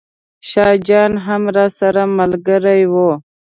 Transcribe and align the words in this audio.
شاه 0.49 0.75
جان 0.87 1.11
هم 1.25 1.41
راسره 1.55 2.03
ملګری 2.17 2.83
و. 2.91 2.93